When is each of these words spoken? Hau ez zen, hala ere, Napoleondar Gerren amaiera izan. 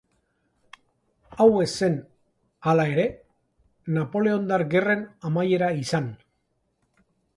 Hau 1.43 1.47
ez 1.63 1.67
zen, 1.87 1.99
hala 2.71 2.85
ere, 2.93 3.05
Napoleondar 3.99 4.65
Gerren 4.73 5.05
amaiera 5.31 5.71
izan. 5.83 6.09